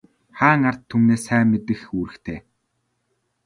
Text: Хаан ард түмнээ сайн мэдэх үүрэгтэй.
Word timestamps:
Хаан 0.37 0.61
ард 0.69 0.81
түмнээ 0.89 1.19
сайн 1.25 1.45
мэдэх 1.51 1.81
үүрэгтэй. 1.97 2.39